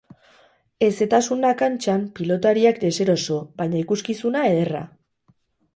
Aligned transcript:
Hezetasuna 0.85 1.51
kantxan, 1.59 2.07
pilotariak 2.21 2.81
deseroso 2.87 3.39
baina 3.61 3.81
ikuskizuna 3.87 4.47
ederra. 4.53 4.87